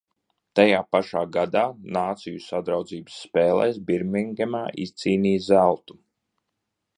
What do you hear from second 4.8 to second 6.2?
izcīnīja zeltu.